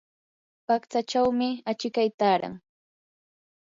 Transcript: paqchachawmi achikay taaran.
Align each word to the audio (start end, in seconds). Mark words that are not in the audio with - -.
paqchachawmi 0.65 1.49
achikay 1.71 2.09
taaran. 2.19 2.53